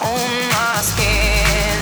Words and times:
on 0.00 0.48
my 0.50 0.80
skin? 0.82 1.75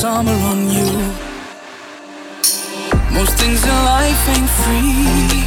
summer 0.00 0.32
on 0.32 0.60
you. 0.70 0.90
Most 3.12 3.34
things 3.36 3.62
in 3.62 3.76
life 3.84 4.22
ain't 4.34 4.48
free. 4.62 5.44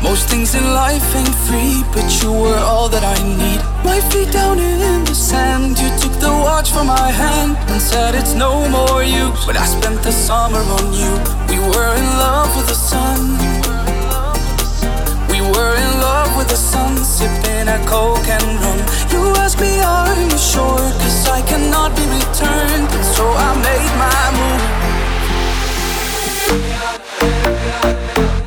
Most 0.00 0.28
things 0.28 0.54
in 0.54 0.62
life 0.62 1.16
ain't 1.16 1.34
free, 1.46 1.82
but 1.92 2.06
you 2.22 2.30
were 2.30 2.62
all 2.70 2.88
that 2.88 3.02
I 3.02 3.18
need. 3.42 3.60
My 3.84 3.98
feet 4.10 4.30
down 4.30 4.60
in 4.60 5.04
the 5.04 5.14
sand, 5.14 5.76
you 5.80 5.88
took 5.98 6.14
the 6.20 6.30
watch 6.30 6.70
from 6.70 6.86
my 6.86 7.10
hand 7.10 7.56
and 7.72 7.82
said 7.82 8.14
it's 8.14 8.34
no 8.34 8.68
more 8.68 9.02
you. 9.02 9.32
But 9.44 9.56
I 9.56 9.66
spent 9.66 10.00
the 10.04 10.12
summer 10.12 10.62
on 10.78 10.92
you. 10.92 11.12
We 11.50 11.58
were 11.58 11.90
in 12.00 12.06
love 12.24 12.54
with 12.56 12.68
the 12.68 12.78
sun 12.90 13.59
were 15.54 15.74
in 15.76 16.00
love 16.00 16.36
with 16.36 16.48
the 16.48 16.56
sun, 16.56 16.96
sipping 17.04 17.68
a 17.68 17.78
coke 17.86 18.28
and 18.28 18.44
rum. 18.62 18.78
You 19.12 19.34
asked 19.42 19.60
me, 19.60 19.80
are 19.80 20.14
you 20.14 20.38
sure? 20.38 20.84
Cause 21.02 21.28
I 21.28 21.42
cannot 21.42 21.96
be 21.96 22.04
returned. 22.18 22.90
So 23.14 23.24
I 23.48 23.50
made 23.68 23.92
my 24.04 24.22
move. 24.38 24.64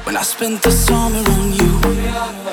When 0.06 0.16
I 0.18 0.24
spent 0.24 0.62
the 0.62 0.72
summer 0.72 1.24
on 1.36 1.54
you. 1.54 2.53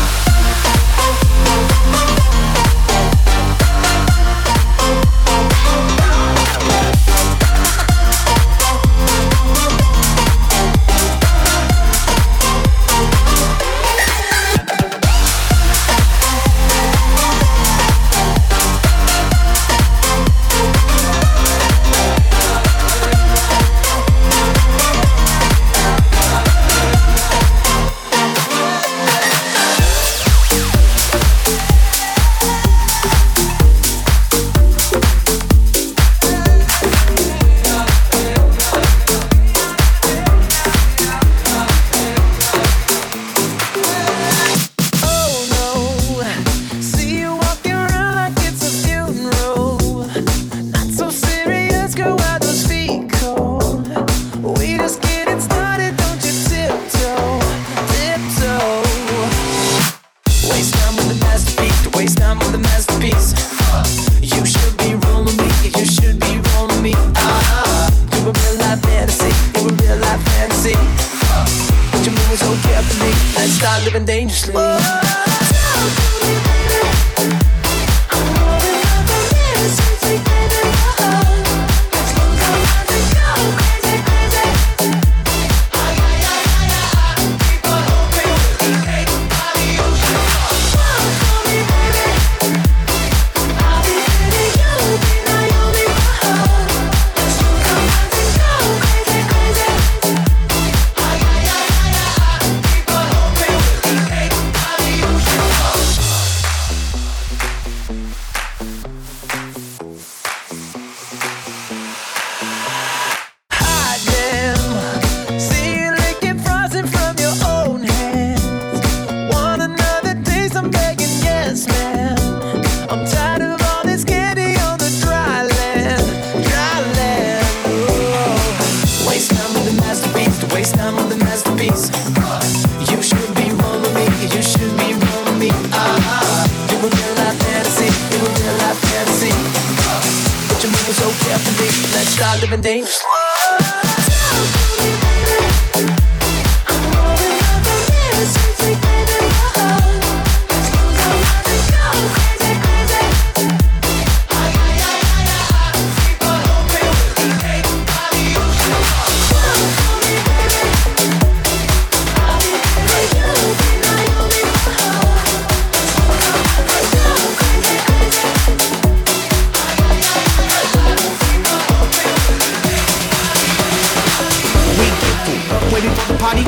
ready 175.83 175.95
for 175.95 176.13
the 176.13 176.19
party. 176.19 176.43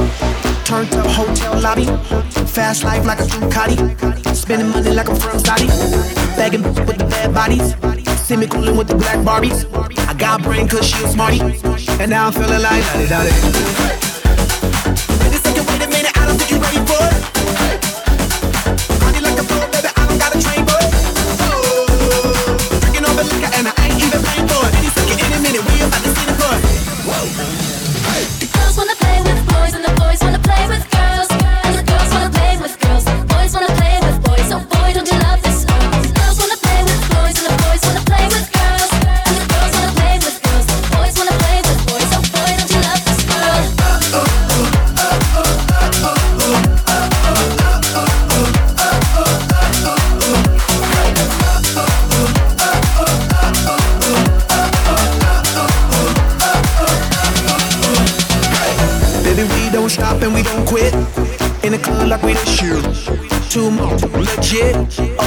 Turned 0.64 0.94
up 0.96 1.08
hotel 1.08 1.60
lobby. 1.60 1.86
Fast 2.48 2.84
life 2.84 3.06
like 3.06 3.20
a 3.20 3.24
Ducati, 3.24 4.36
Spending 4.36 4.70
money 4.70 4.92
like 4.92 5.10
I'm 5.10 5.16
from 5.16 5.40
Saudi. 5.40 5.68
Bagging 6.38 6.64
with 6.64 6.76
the 6.76 7.06
bad 7.10 7.34
bodies. 7.34 7.76
See 8.22 8.38
me 8.38 8.48
coolin' 8.48 8.78
with 8.78 8.88
the 8.88 8.96
black 8.96 9.18
Barbies. 9.20 9.66
I 10.08 10.14
got 10.14 10.44
brain 10.44 10.68
cause 10.68 10.88
she 10.88 11.04
a 11.04 11.08
smarty. 11.08 11.42
And 12.00 12.10
now 12.10 12.28
I'm 12.28 12.34
feeling 12.34 12.62
like 12.62 12.84
Wait 12.96 13.12
a 15.32 15.40
second, 15.40 15.68
wait 15.68 15.82
a 15.82 15.88
minute, 15.90 16.18
I 16.18 16.26
don't 16.26 16.38
think 16.38 16.52
you're 16.52 16.60
ready 16.60 16.80
for 16.86 16.98
it. 17.02 17.33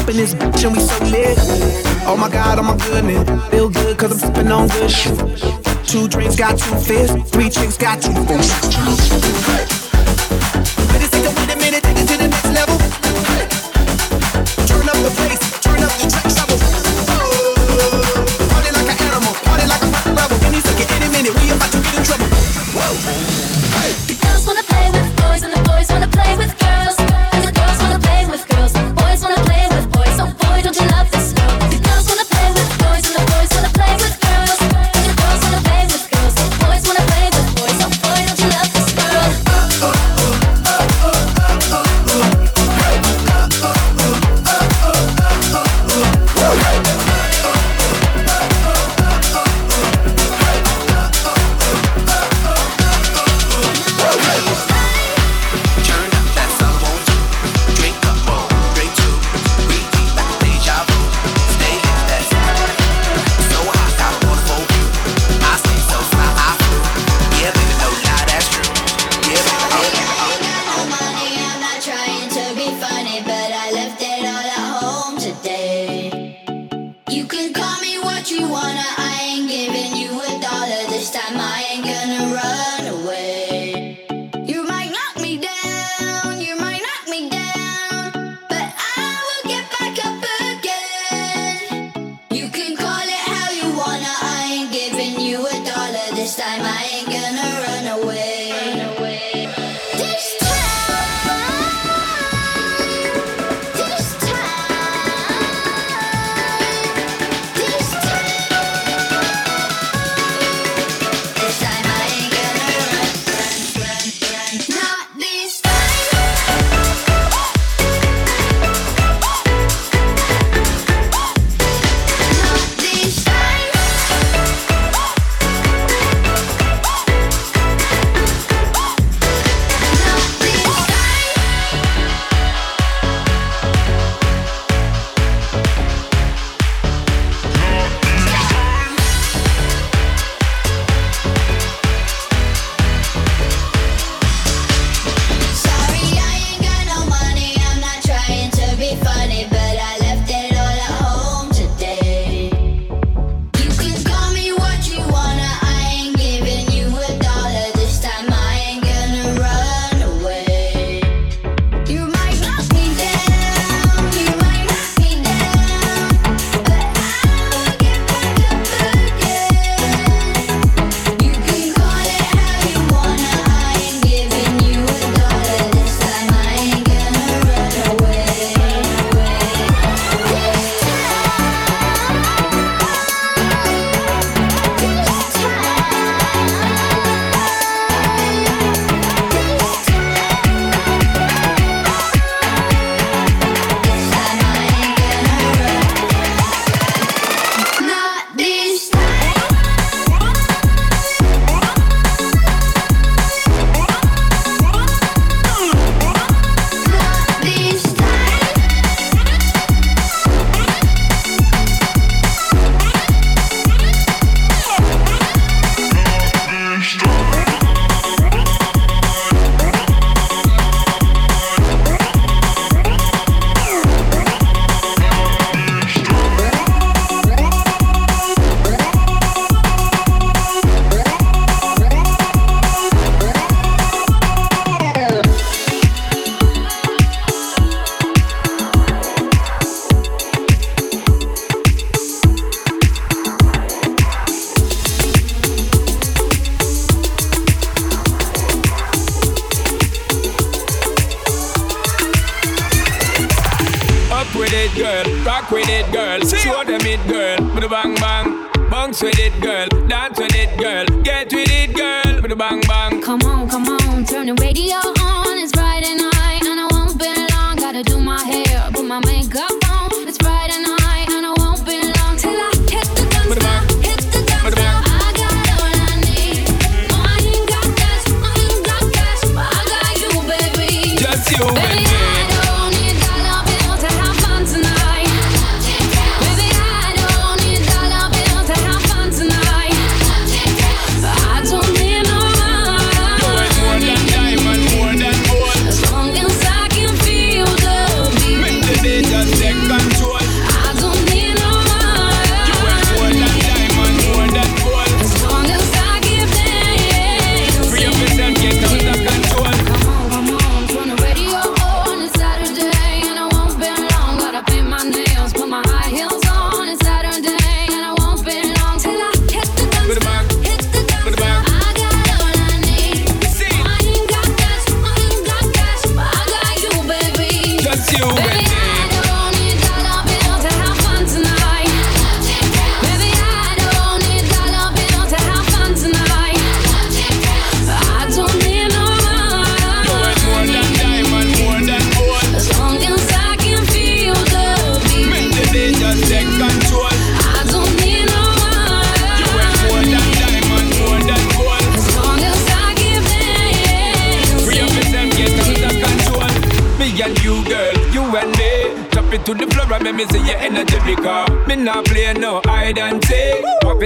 up 0.07 0.11
in 0.11 0.17
this 0.17 0.35
bitch 0.35 0.65
and 0.65 0.73
we 0.75 0.81
so 0.81 1.05
lit. 1.05 1.37
Oh 2.07 2.17
my 2.17 2.29
god, 2.29 2.59
oh 2.59 2.63
my 2.63 2.77
goodness. 2.77 3.51
Feel 3.51 3.69
good 3.69 3.99
cause 3.99 4.13
I'm 4.13 4.19
sipping 4.19 4.53
on 4.53 4.69
good 4.69 4.91
shit. 4.91 5.19
Two 5.87 6.09
drinks 6.09 6.37
got 6.37 6.59
two 6.59 6.77
fists, 6.77 7.31
three 7.31 7.51
chicks 7.51 7.77
got 7.77 8.01
two 8.01 8.13
fists. 8.27 9.86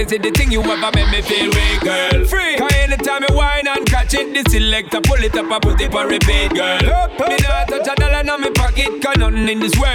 frequency, 0.05 0.29
the 0.29 0.31
thing 0.37 0.51
you 0.51 0.61
ever 0.61 0.91
make 0.95 1.09
me 1.11 1.21
feel 1.21 1.49
way, 1.51 1.77
girl. 1.79 2.25
Free. 2.25 2.57
Cause 2.57 2.73
anytime 2.73 3.23
you 3.27 3.35
whine 3.35 3.67
and 3.67 3.85
catch 3.85 4.13
it, 4.13 4.33
the 4.33 4.49
selector 4.49 5.01
pull 5.01 5.23
it 5.23 5.35
up 5.35 5.51
and 5.51 5.61
put 5.61 5.81
it 5.81 5.91
for 5.91 6.07
repeat, 6.07 6.53
girl. 6.53 6.89
Up, 6.89 7.19
up, 7.19 7.29
me 7.29 7.37
not 7.41 7.67
touch 7.67 7.87
a 7.87 7.95
dollar 7.95 8.19
in 8.19 8.41
my 8.41 8.49
pocket, 8.55 9.01
cause 9.01 9.17
nothing 9.17 9.49
in 9.49 9.59
this 9.59 9.77
world 9.77 9.90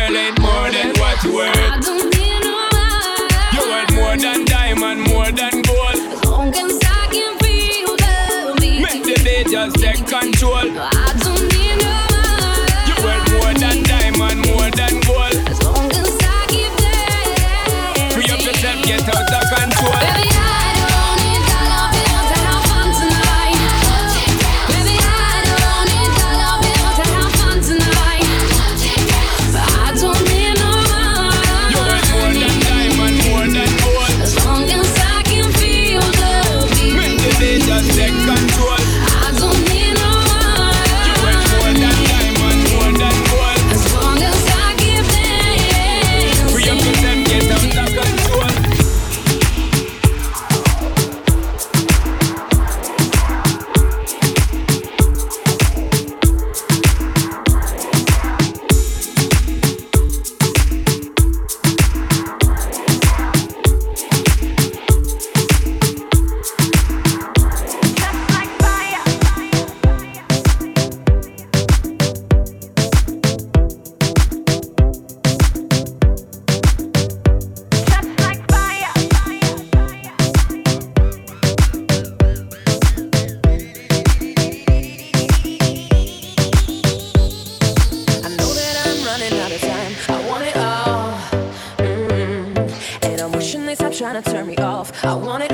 I 95.06 95.14
wanna 95.14 95.45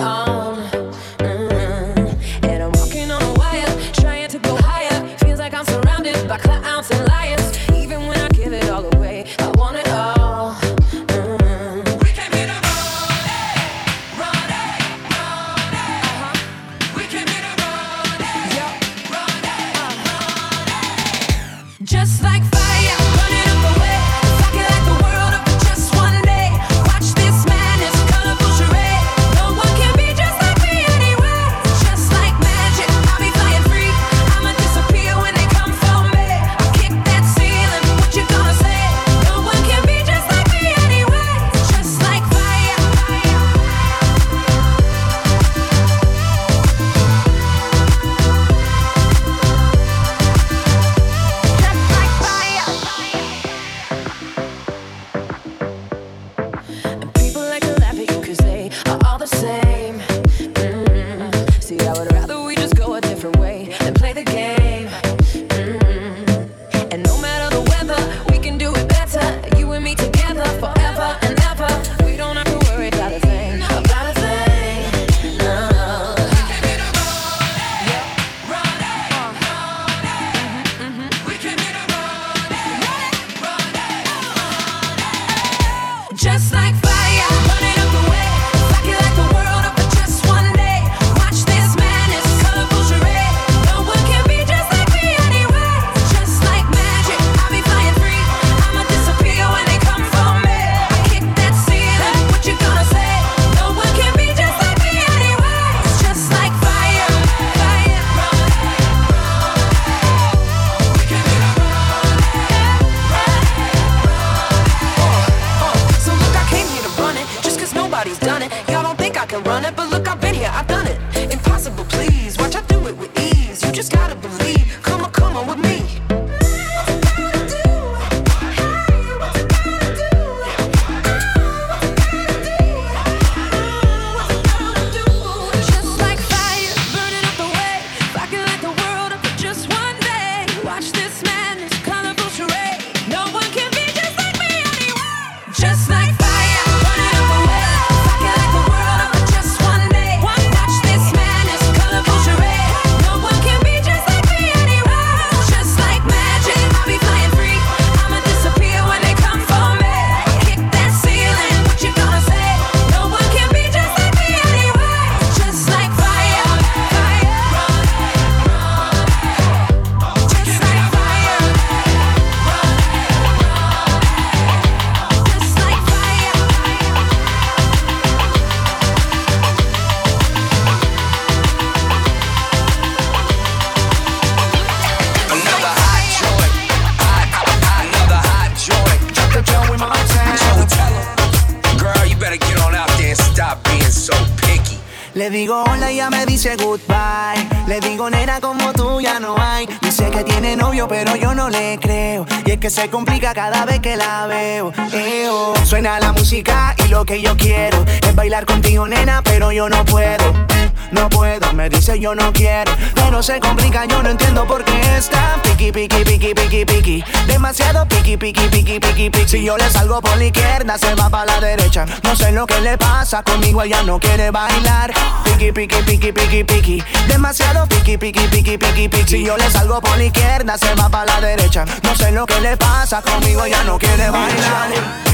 que 202.62 202.70
se 202.70 202.88
complica 202.88 203.34
cada 203.34 203.64
vez 203.64 203.80
que 203.80 203.96
la 203.96 204.28
veo. 204.28 204.72
Eo. 204.92 205.52
Suena 205.66 205.98
la 205.98 206.12
música 206.12 206.76
y 206.84 206.88
lo 206.90 207.04
que 207.04 207.20
yo 207.20 207.36
quiero 207.36 207.84
es 208.06 208.14
bailar 208.14 208.46
contigo 208.46 208.86
nena 208.86 209.20
pero 209.24 209.50
yo 209.50 209.68
no 209.68 209.84
puedo. 209.84 210.51
No 210.92 211.08
puedo, 211.08 211.52
me 211.54 211.68
dice 211.68 211.98
yo 211.98 212.14
no 212.14 212.32
quiero. 212.32 212.70
Pero 212.94 213.22
se 213.22 213.40
complica, 213.40 213.86
yo 213.86 214.02
no 214.02 214.10
entiendo 214.10 214.46
por 214.46 214.64
qué 214.64 214.96
está 214.96 215.40
piqui, 215.42 215.72
piqui, 215.72 216.04
piqui, 216.04 216.34
piqui, 216.34 216.64
piqui. 216.64 217.04
Demasiado 217.26 217.86
piqui, 217.88 218.16
piqui, 218.16 218.48
piqui, 218.48 218.78
piqui, 218.78 219.10
piqui. 219.10 219.28
Si 219.28 219.42
yo 219.42 219.56
le 219.56 219.68
salgo 219.70 220.00
por 220.00 220.16
la 220.16 220.24
izquierda, 220.24 220.78
se 220.78 220.94
va 220.94 221.08
para 221.08 221.26
la 221.26 221.40
derecha. 221.40 221.86
No 222.02 222.14
sé 222.14 222.30
lo 222.32 222.46
que 222.46 222.60
le 222.60 222.76
pasa, 222.76 223.22
conmigo 223.22 223.62
ella 223.62 223.82
no 223.82 223.98
quiere 223.98 224.30
bailar. 224.30 224.92
Piqui, 225.24 225.50
piqui, 225.52 225.82
piqui, 225.82 226.12
piqui, 226.12 226.44
piqui. 226.44 226.84
Demasiado 227.08 227.66
piqui, 227.66 227.96
piqui, 227.96 228.28
piqui, 228.28 228.58
piqui, 228.58 228.88
piqui. 228.88 229.08
Si 229.08 229.24
yo 229.24 229.36
le 229.36 229.50
salgo 229.50 229.80
por 229.80 229.96
la 229.96 230.04
izquierda, 230.04 230.58
se 230.58 230.74
va 230.74 230.88
para 230.90 231.06
la 231.06 231.20
derecha. 231.20 231.64
No 231.82 231.96
sé 231.96 232.12
lo 232.12 232.26
que 232.26 232.38
le 232.40 232.56
pasa, 232.56 233.00
conmigo 233.00 233.44
ella 233.44 233.64
no 233.64 233.78
quiere 233.78 234.10
bailar. 234.10 235.11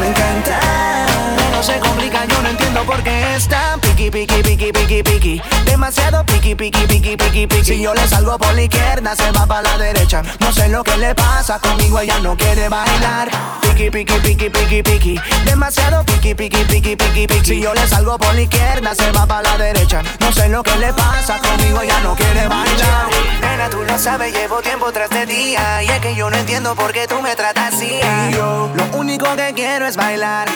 me 0.00 0.08
encanta. 0.08 0.58
No 1.52 1.62
se 1.62 1.78
complica, 1.78 2.24
yo 2.24 2.40
no 2.40 2.48
entiendo 2.48 2.82
por 2.84 3.02
qué 3.02 3.36
es 3.36 3.46
tan 3.46 3.78
piqui, 3.80 4.10
piqui, 4.10 4.42
piqui, 4.42 4.72
piqui, 4.72 5.02
piqui. 5.02 5.42
Demasiado 5.66 6.24
piqui, 6.24 6.54
piqui, 6.54 6.86
piqui, 6.86 7.16
piqui, 7.16 7.46
piqui. 7.46 7.64
Si 7.64 7.82
yo 7.82 7.92
le 7.92 8.06
salgo 8.08 8.38
por 8.38 8.54
la 8.54 8.62
izquierda, 8.62 9.14
se 9.14 9.30
va 9.32 9.46
para 9.46 9.62
la 9.62 9.78
derecha. 9.78 10.22
No 10.40 10.50
sé 10.52 10.68
lo 10.68 10.82
que 10.82 10.96
le 10.96 11.14
pasa, 11.14 11.58
conmigo 11.58 12.00
ella 12.00 12.18
no 12.20 12.34
quiere 12.34 12.68
bailar. 12.70 13.28
Piqui, 13.60 13.90
piqui, 13.90 14.14
piqui, 14.20 14.48
piqui, 14.48 14.82
piqui. 14.82 15.20
Demasiado 15.44 16.02
piqui, 16.04 16.34
piqui, 16.34 16.64
piqui, 16.64 16.96
piqui, 16.96 17.26
piqui. 17.26 17.44
Si 17.44 17.60
yo 17.60 17.74
le 17.74 17.86
salgo 17.86 18.18
por 18.18 18.34
la 18.34 18.40
izquierda, 18.40 18.94
se 18.94 19.12
va 19.12 19.26
para 19.26 19.42
la 19.42 19.58
derecha. 19.58 20.02
No 20.20 20.32
sé 20.32 20.48
lo 20.48 20.62
que 20.62 20.76
le 20.76 20.94
pasa, 20.94 21.38
conmigo 21.38 21.82
ella 21.82 22.00
no 22.00 22.14
quiere 22.14 22.48
bailar. 22.48 23.10
Tú 23.70 23.84
lo 23.84 23.98
sabes, 23.98 24.32
llevo 24.34 24.60
tiempo 24.62 24.90
tras 24.90 25.10
de 25.10 25.26
día. 25.26 25.82
Y 25.84 25.88
es 25.90 26.00
que 26.00 26.16
yo 26.16 26.28
no 26.28 26.36
entiendo 26.36 26.74
por 26.74 26.92
qué 26.92 27.06
tú 27.06 27.20
me 27.22 27.36
tratas 27.36 27.74
así. 27.74 28.00
Lo 28.32 28.70
único 28.94 29.36
que 29.36 29.52
quiero 29.54 29.86
es 29.86 29.89
bailar. 29.96 30.48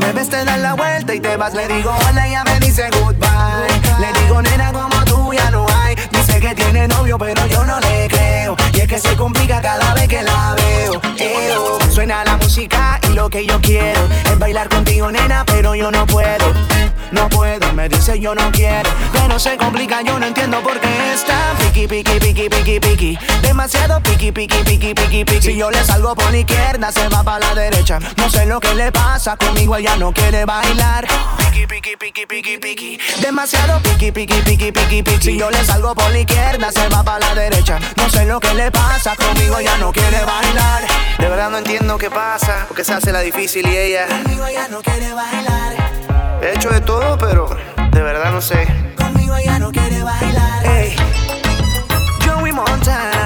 Me 0.00 0.12
ves, 0.12 0.28
te 0.28 0.44
das 0.44 0.58
la 0.58 0.74
vuelta 0.74 1.14
y 1.14 1.20
te 1.20 1.36
vas. 1.36 1.54
Le 1.54 1.66
digo 1.68 1.90
hola, 2.08 2.26
ella 2.26 2.44
me 2.44 2.60
dice 2.60 2.88
goodbye. 2.90 3.28
Le 4.00 4.20
digo, 4.20 4.42
nena, 4.42 4.72
como 4.72 5.04
tú 5.04 5.32
ya 5.32 5.50
no 5.50 5.66
hay. 5.68 5.94
Dice 6.10 6.40
que 6.40 6.54
tiene 6.54 6.88
novio, 6.88 7.18
pero 7.18 7.46
yo 7.46 7.64
no 7.64 7.78
le 7.80 8.08
creo. 8.08 8.17
Y 8.72 8.80
es 8.80 8.88
que 8.88 8.98
se 8.98 9.16
complica 9.16 9.60
cada 9.60 9.94
vez 9.94 10.08
que 10.08 10.22
la 10.22 10.54
veo. 10.56 11.00
Eo. 11.18 11.78
Suena 11.90 12.24
la 12.24 12.36
música 12.36 13.00
y 13.10 13.14
lo 13.14 13.28
que 13.28 13.44
yo 13.44 13.60
quiero 13.60 14.00
es 14.24 14.38
bailar 14.38 14.68
contigo, 14.68 15.10
nena, 15.10 15.44
pero 15.44 15.74
yo 15.74 15.90
no 15.90 16.06
puedo. 16.06 16.46
No 17.10 17.28
puedo, 17.28 17.72
me 17.72 17.88
dice 17.88 18.20
yo 18.20 18.34
no 18.34 18.52
quiero. 18.52 18.90
Pero 19.12 19.38
se 19.38 19.56
complica, 19.56 20.02
yo 20.02 20.18
no 20.18 20.26
entiendo 20.26 20.60
por 20.62 20.78
qué 20.78 21.14
está 21.14 21.54
piqui, 21.58 21.86
piqui, 21.86 22.20
piqui, 22.20 22.48
piqui, 22.48 22.80
piqui. 22.80 23.18
Demasiado 23.42 24.00
piqui, 24.02 24.30
piqui, 24.30 24.58
piqui, 24.58 24.94
piqui, 24.94 25.24
piqui. 25.24 25.42
Si 25.42 25.56
yo 25.56 25.70
le 25.70 25.82
salgo 25.84 26.14
por 26.14 26.30
la 26.30 26.38
izquierda, 26.38 26.92
se 26.92 27.08
va 27.08 27.22
para 27.22 27.40
la 27.40 27.54
derecha. 27.54 27.98
No 28.16 28.28
sé 28.28 28.46
lo 28.46 28.60
que 28.60 28.74
le 28.74 28.92
pasa, 28.92 29.36
conmigo 29.36 29.76
ella 29.76 29.96
no 29.96 30.12
quiere 30.12 30.44
bailar. 30.44 31.06
Piqui, 31.38 31.66
piqui, 31.66 31.96
piqui, 31.96 32.26
piqui, 32.26 32.58
piqui. 32.58 32.98
Demasiado 33.20 33.80
piqui, 33.80 34.12
piqui, 34.12 34.42
piqui, 34.42 34.70
piqui, 34.70 35.02
piqui. 35.02 35.22
Si 35.22 35.38
yo 35.38 35.50
le 35.50 35.64
salgo 35.64 35.94
por 35.94 36.10
la 36.10 36.18
izquierda, 36.18 36.70
se 36.70 36.88
va 36.88 37.02
para 37.02 37.20
la 37.20 37.34
derecha. 37.34 37.78
No 37.96 38.08
sé 38.10 38.26
lo 38.26 38.37
que 38.40 38.54
le 38.54 38.70
pasa, 38.70 39.16
conmigo 39.16 39.58
ella 39.58 39.76
no 39.78 39.92
quiere 39.92 40.24
bailar. 40.24 40.82
De 41.18 41.28
verdad 41.28 41.50
no 41.50 41.58
entiendo 41.58 41.98
qué 41.98 42.10
pasa, 42.10 42.64
porque 42.68 42.84
se 42.84 42.92
hace 42.92 43.12
la 43.12 43.20
difícil 43.20 43.66
y 43.66 43.76
ella. 43.76 44.06
Conmigo 44.06 44.46
ella 44.46 44.68
no 44.68 44.80
quiere 44.80 45.12
bailar. 45.12 45.74
He 46.42 46.54
hecho 46.54 46.70
de 46.70 46.80
todo, 46.80 47.18
pero 47.18 47.48
de 47.90 48.02
verdad 48.02 48.30
no 48.30 48.40
sé. 48.40 48.66
Conmigo 48.96 49.34
ella 49.36 49.58
no 49.58 49.72
quiere 49.72 50.02
bailar. 50.02 50.66
Ey, 50.66 50.96
Joey 52.24 52.52
Montana. 52.52 53.17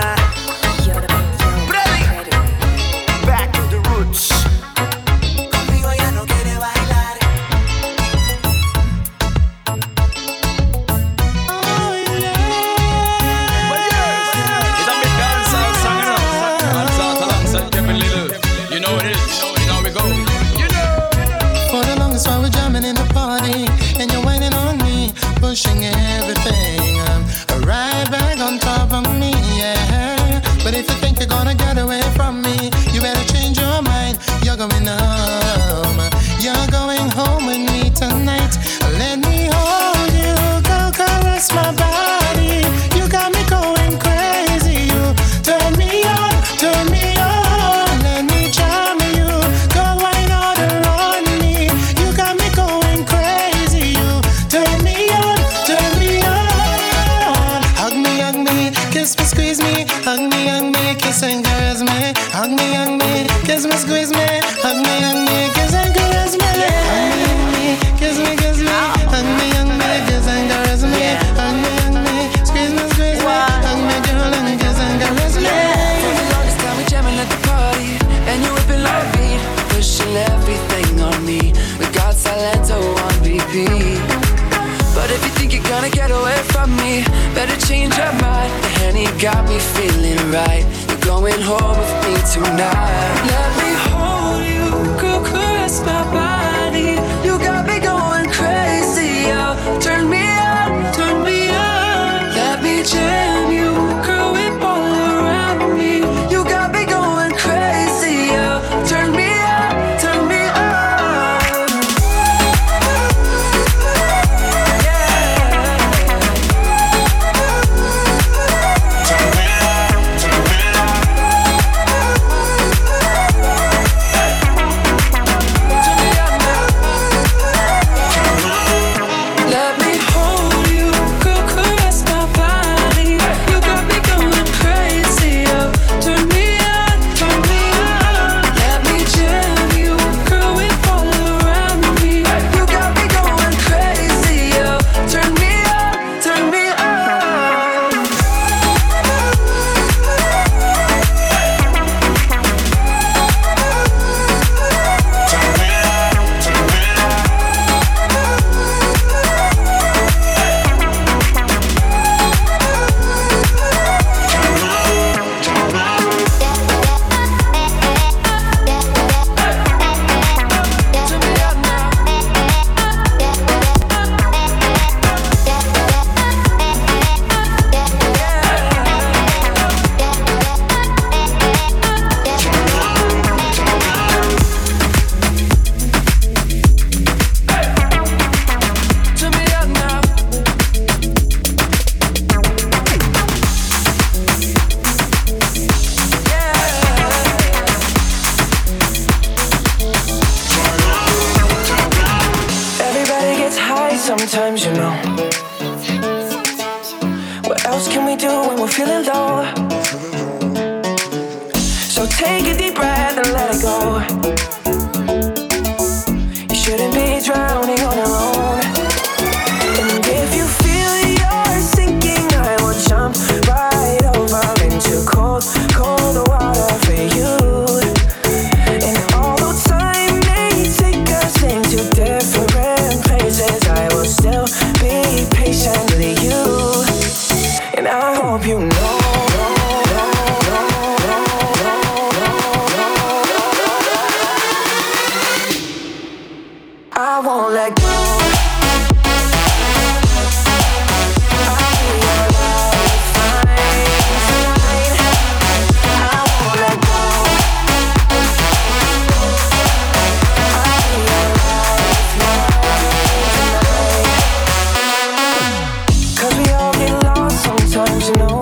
times, 267.87 268.09
you 268.09 268.15
know. 268.17 268.42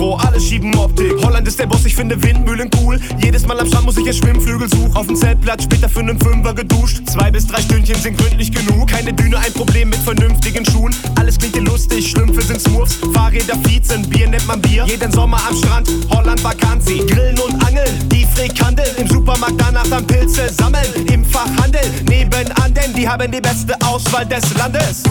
Agro, 0.00 0.16
alle 0.16 0.40
schieben 0.40 0.74
Optik. 0.78 1.12
Holland 1.22 1.46
ist 1.46 1.58
der 1.58 1.66
Boss, 1.66 1.84
ich 1.84 1.94
finde 1.94 2.20
Windmühlen 2.22 2.70
cool. 2.80 2.98
Jedes 3.18 3.46
Mal 3.46 3.60
am 3.60 3.66
Strand 3.66 3.84
muss 3.84 3.98
ich 3.98 4.06
ihr 4.06 4.14
Schwimmflügel 4.14 4.66
suchen. 4.66 4.96
Auf 4.96 5.06
dem 5.06 5.14
Zeltplatz 5.14 5.64
später 5.64 5.90
für 5.90 6.00
einen 6.00 6.18
Fünfer 6.18 6.54
geduscht. 6.54 7.02
Zwei 7.06 7.30
bis 7.30 7.46
drei 7.46 7.60
Stündchen 7.60 7.96
sind 7.96 8.16
gründlich 8.16 8.50
genug. 8.50 8.88
Keine 8.88 9.12
Düne, 9.12 9.36
ein 9.38 9.52
Problem 9.52 9.90
mit 9.90 9.98
vernünftigen 9.98 10.64
Schuhen. 10.64 10.94
Alles 11.16 11.36
klingt 11.36 11.54
dir 11.54 11.60
lustig, 11.60 12.10
Schlümpfe 12.10 12.40
sind 12.40 12.62
Smurfs. 12.62 12.96
Fahrräder 13.12 13.58
Viezen, 13.64 14.08
Bier 14.08 14.26
nennt 14.26 14.46
man 14.46 14.62
Bier. 14.62 14.86
Jeden 14.86 15.12
Sommer 15.12 15.38
am 15.46 15.54
Strand, 15.54 15.90
Holland 16.08 16.42
Vakanzi. 16.42 17.02
Grillen 17.06 17.38
und 17.38 17.62
Angeln, 17.66 18.08
die 18.08 18.24
Frikandel. 18.24 18.86
Im 18.96 19.06
Supermarkt 19.06 19.60
danach 19.60 19.86
dann 19.88 20.06
Pilze 20.06 20.48
sammeln. 20.48 20.88
Im 21.12 21.26
Fachhandel, 21.26 21.84
nebenan, 22.08 22.72
denn 22.72 22.94
die 22.94 23.06
haben 23.06 23.30
die 23.30 23.40
beste 23.42 23.74
Auswahl 23.84 24.24
des 24.24 24.54
Landes. 24.54 25.02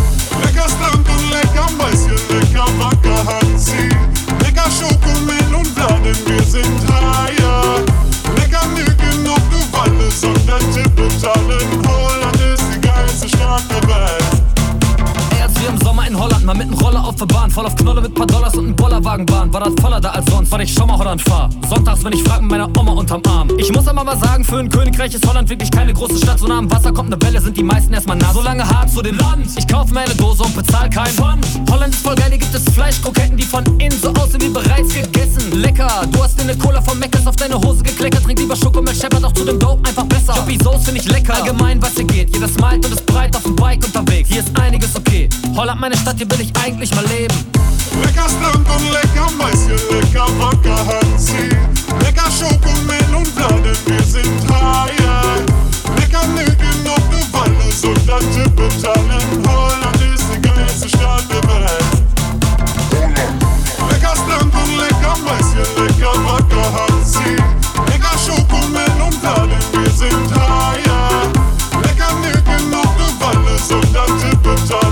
Lecker 0.42 0.68
Strand 0.68 1.08
und 1.08 1.30
lecker 1.30 1.70
Mäuschen, 1.78 2.40
lecker 2.40 2.66
Lecker 4.60 4.72
Schokomilch 4.72 5.54
und 5.56 5.74
Bladen, 5.76 6.16
wir 6.26 6.44
sind 6.44 6.92
higher. 6.92 7.80
Lecker 8.36 8.68
Mücken 8.68 9.24
noch 9.24 9.40
du 9.50 9.78
Waldes 9.78 10.24
und 10.24 10.48
der 10.48 10.60
Tipp 10.60 11.00
und 11.00 11.88
Holland 11.88 12.36
ist 12.42 12.64
die 12.76 12.82
geilste 12.82 13.30
Stadt 13.30 13.64
der 13.70 13.88
Welt. 13.88 14.39
Wir 15.60 15.70
im 15.70 15.78
Sommer 15.80 16.08
in 16.08 16.18
Holland 16.18 16.46
mal 16.46 16.56
mit 16.56 16.70
nem 16.70 16.80
Roller 16.80 17.04
auf 17.04 17.16
der 17.16 17.26
Bahn, 17.26 17.52
voll 17.52 17.66
auf 17.66 17.76
Knolle 17.76 18.02
mit 18.02 18.14
paar 18.14 18.28
Dollars 18.28 18.56
und 18.56 18.66
einem 18.66 18.76
Bollerwagen 18.76 19.30
waren, 19.30 19.52
war 19.52 19.60
das 19.62 19.74
voller 19.82 20.00
da 20.00 20.10
als 20.10 20.26
sonst, 20.32 20.52
weil 20.52 20.62
ich 20.62 20.74
schon 20.74 20.88
mal 20.88 20.98
Holland 20.98 21.22
fahr. 21.22 21.50
Sonntags, 21.68 22.04
wenn 22.04 22.14
ich 22.14 22.24
frag 22.24 22.42
mit 22.42 22.52
meiner 22.52 22.68
Oma 22.80 22.94
unterm 22.94 23.22
Arm. 23.28 23.50
Ich 23.58 23.72
muss 23.72 23.88
aber 23.88 24.04
mal 24.04 24.18
sagen, 24.18 24.44
für 24.44 24.60
ein 24.60 24.70
Königreich 24.70 25.14
ist 25.14 25.28
Holland 25.28 25.50
wirklich 25.50 25.70
keine 25.72 25.94
große 25.94 26.18
Stadt. 26.18 26.40
So 26.40 26.48
nah 26.48 26.60
am 26.60 26.72
Wasser 26.72 26.92
kommt 26.92 27.14
eine 27.14 27.22
Welle, 27.22 27.42
sind 27.42 27.58
die 27.58 27.64
meisten 27.64 27.94
erstmal 27.94 28.18
nah. 28.18 28.32
So 28.34 28.42
lange 28.42 28.68
hart 28.68 28.90
zu 28.90 29.02
dem 29.02 29.18
Land. 29.18 29.48
Ich 29.58 29.68
kauf 29.68 29.92
mir 29.92 30.02
eine 30.02 30.16
Dose 30.16 30.44
und 30.44 30.56
bezahl 30.56 30.90
keinen 30.90 31.14
Pfand. 31.14 31.46
Holland 31.70 31.94
ist 31.94 32.04
voll 32.04 32.16
geil, 32.16 32.30
hier 32.30 32.38
gibt 32.38 32.56
es 32.56 32.64
Fleischkroketten, 32.74 33.36
die 33.36 33.44
von 33.44 33.66
innen 33.80 34.00
so 34.00 34.10
aussehen 34.14 34.42
wie 34.42 34.50
bereits 34.50 34.94
gegessen. 34.94 35.60
Lecker, 35.60 36.08
du 36.12 36.24
hast 36.24 36.40
dir 36.40 36.44
eine 36.44 36.58
Cola 36.58 36.82
von 36.82 36.98
Meckers 37.00 37.28
auf 37.28 37.36
deine 37.36 37.56
Hose 37.56 37.84
gekleckert. 37.84 38.24
Trink 38.24 38.40
lieber 38.40 38.56
Schokomilch, 38.56 39.00
scheppert 39.00 39.24
auch 39.24 39.34
zu 39.34 39.44
dem 39.44 39.60
Dope 39.60 39.88
einfach 39.88 40.06
besser. 40.06 40.36
Joppy 40.36 40.58
Soße 40.64 40.86
find 40.86 40.98
ich 41.00 41.06
lecker. 41.12 41.36
Allgemein, 41.36 41.82
was 41.82 41.96
hier 41.96 42.06
geht. 42.06 42.34
Jeder 42.34 42.48
smilet 42.48 42.86
und 42.86 42.94
ist 42.94 43.06
breit 43.06 43.36
auf 43.36 43.44
dem 43.44 43.56
Bike 43.56 43.84
unterwegs. 43.84 44.30
Hier 44.30 44.40
ist 44.40 44.58
einiges 44.60 44.96
okay. 44.96 45.28
Holland, 45.56 45.80
meine 45.82 45.98
Stadt, 45.98 46.18
hier 46.18 46.30
will 46.32 46.42
ich 46.42 46.52
eigentlich 46.64 46.94
mal 46.96 47.06
leben. 47.08 47.36
Lecker 48.02 48.30
Strand 48.30 48.68
und 48.70 48.92
lecker 48.92 49.30
Mäuschen, 49.38 49.80
lecker 49.92 50.28
Wacker 50.40 50.86
Hansi. 50.86 51.50
Lecker 52.02 52.30
Schokomelonbladen, 52.32 53.76
wir 53.86 54.04
sind 54.04 54.50
Haie. 54.50 55.44
Lecker 55.98 56.26
Nügen 56.28 56.88
auf 56.88 57.04
du 57.10 57.20
Waldes 57.38 57.84
und 57.84 58.10
ein 58.10 58.32
Tippetalen. 58.32 59.48
Holland 59.48 60.02
ist 60.14 60.26
die 60.34 60.42
geilste 60.42 60.90
Stadt 60.90 61.24
der 61.30 61.44
Welt. 61.50 61.84
Lecker 63.90 64.16
Strand 64.16 64.54
und 64.54 64.78
lecker 64.78 65.18
Mäuschen, 65.24 65.68
lecker 65.76 66.16
Wacker 66.26 66.68
Hansi. 66.74 67.36
Lecker 67.88 68.18
Schokomelonbladen, 68.26 69.60
wir 69.74 69.92
sind 69.92 70.32
Haie. 70.40 71.00
Lecker 71.84 72.14
Nügen 72.22 72.74
auf 72.76 72.92
du 72.98 73.08
Waldes 73.20 73.72
und 73.72 73.98
ein 73.98 74.20
Tippetalen. 74.20 74.89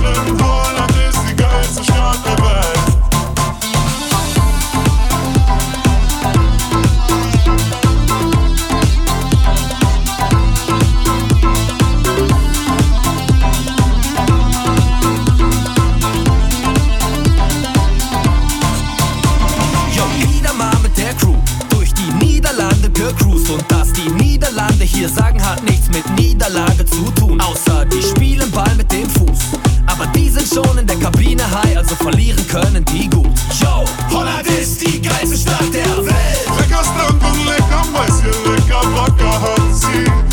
Versagen 24.99 25.43
hat 25.47 25.63
nichts 25.63 25.89
mit 25.89 26.09
Niederlage 26.17 26.83
zu 26.85 27.11
tun, 27.11 27.39
außer 27.39 27.85
die 27.85 28.01
spielen 28.01 28.49
Ball 28.49 28.73
mit 28.75 28.91
dem 28.91 29.07
Fuß. 29.07 29.39
Aber 29.85 30.07
die 30.07 30.27
sind 30.27 30.47
schon 30.47 30.77
in 30.77 30.87
der 30.87 30.97
Kabine 30.97 31.43
high, 31.49 31.77
also 31.77 31.95
verlieren 31.95 32.45
können 32.47 32.83
die 32.85 33.07
gut. 33.07 33.29
Yo, 33.61 33.85
Holland 34.09 34.47
ist 34.47 34.81
die 34.81 34.99
geilste 34.99 35.37
Stadt 35.37 35.71
der 35.71 35.97
Welt. 35.97 36.47
Lecker 36.59 36.83
Strand 36.83 37.23
und 37.23 37.45
lecker 37.45 37.85
Mäuschen, 37.91 38.55
lecker 38.55 38.81
Wacker 38.95 39.41
hat 39.41 39.75
sie. 39.75 40.26